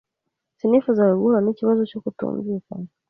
[0.59, 2.87] Sinifuzaga guhura n'ikibazo cyo kutumvikana.